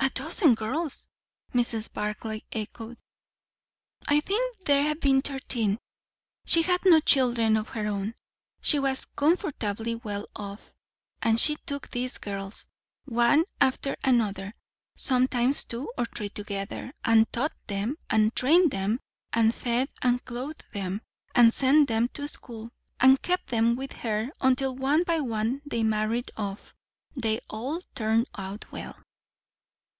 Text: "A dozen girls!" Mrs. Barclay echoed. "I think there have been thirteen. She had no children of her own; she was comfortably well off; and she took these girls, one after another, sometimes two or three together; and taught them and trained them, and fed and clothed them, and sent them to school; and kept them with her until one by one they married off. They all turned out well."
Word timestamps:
"A 0.00 0.10
dozen 0.10 0.54
girls!" 0.54 1.08
Mrs. 1.54 1.90
Barclay 1.90 2.42
echoed. 2.52 2.98
"I 4.06 4.20
think 4.20 4.62
there 4.66 4.82
have 4.82 5.00
been 5.00 5.22
thirteen. 5.22 5.78
She 6.44 6.60
had 6.60 6.80
no 6.84 7.00
children 7.00 7.56
of 7.56 7.70
her 7.70 7.86
own; 7.86 8.14
she 8.60 8.78
was 8.78 9.06
comfortably 9.06 9.94
well 9.94 10.26
off; 10.36 10.74
and 11.22 11.40
she 11.40 11.56
took 11.64 11.90
these 11.90 12.18
girls, 12.18 12.68
one 13.06 13.46
after 13.62 13.96
another, 14.04 14.54
sometimes 14.94 15.64
two 15.64 15.90
or 15.96 16.04
three 16.04 16.28
together; 16.28 16.92
and 17.02 17.32
taught 17.32 17.52
them 17.66 17.96
and 18.10 18.36
trained 18.36 18.72
them, 18.72 19.00
and 19.32 19.54
fed 19.54 19.88
and 20.02 20.22
clothed 20.26 20.64
them, 20.74 21.00
and 21.34 21.54
sent 21.54 21.88
them 21.88 22.08
to 22.08 22.28
school; 22.28 22.70
and 23.00 23.22
kept 23.22 23.46
them 23.46 23.74
with 23.74 23.92
her 23.92 24.28
until 24.42 24.76
one 24.76 25.02
by 25.04 25.20
one 25.20 25.62
they 25.64 25.82
married 25.82 26.30
off. 26.36 26.74
They 27.16 27.40
all 27.48 27.80
turned 27.94 28.26
out 28.36 28.70
well." 28.70 28.96